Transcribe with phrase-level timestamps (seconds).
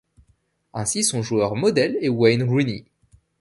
[0.73, 2.85] Ainsi, son joueur modèle est Wayne Rooney.